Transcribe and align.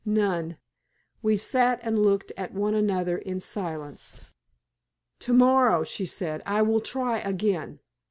"None." 0.03 0.57
We 1.21 1.37
sat 1.37 1.79
and 1.83 1.99
looked 2.01 2.31
at 2.35 2.55
one 2.55 2.73
another 2.73 3.19
in 3.19 3.39
silence. 3.39 4.25
"To 5.19 5.31
morrow," 5.33 5.83
she 5.83 6.07
said, 6.07 6.41
"I 6.43 6.63
will 6.63 6.81
try 6.81 7.19
again." 7.19 7.81